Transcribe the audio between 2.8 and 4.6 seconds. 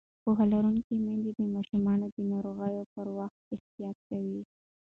پر وخت احتیاط کوي.